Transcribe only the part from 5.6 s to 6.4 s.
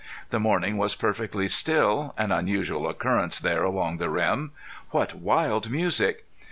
music!